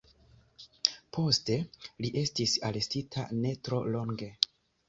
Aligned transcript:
Poste 1.17 1.59
li 2.05 2.11
estis 2.23 2.57
arestita 2.71 3.29
ne 3.45 3.55
tro 3.69 3.83
longe. 3.99 4.33